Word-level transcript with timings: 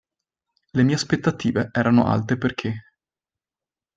Le 0.71 0.81
mie 0.81 0.95
aspettative 0.95 1.69
erano 1.71 2.07
alte 2.07 2.35
perché. 2.35 2.73